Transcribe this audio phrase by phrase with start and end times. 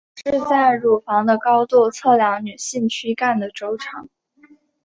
[0.25, 4.09] 是在乳房的高度测量女性躯干的周长。